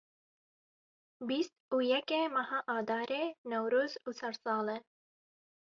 Bîst 1.27 1.55
û 1.75 1.77
yekê 1.91 2.21
meha 2.35 2.59
Adarê 2.77 3.25
Newroz 3.49 3.93
û 4.07 4.09
Sersal 4.19 4.67
e. 4.77 4.77